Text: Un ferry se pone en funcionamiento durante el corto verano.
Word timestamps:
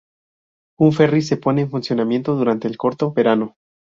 Un 0.79 0.93
ferry 0.93 1.21
se 1.21 1.37
pone 1.37 1.61
en 1.61 1.69
funcionamiento 1.69 2.33
durante 2.35 2.67
el 2.67 2.75
corto 2.75 3.13
verano. 3.13 3.53